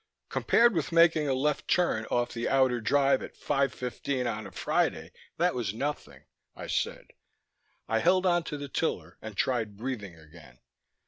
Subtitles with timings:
[0.29, 5.11] "Compared with making a left turn off the Outer Drive at 5:15 on a Friday,
[5.37, 6.23] that was nothing,"
[6.55, 7.09] I said.
[7.87, 10.57] I held onto the tiller and tried breathing again.